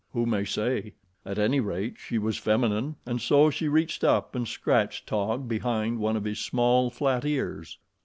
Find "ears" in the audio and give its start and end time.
7.23-7.77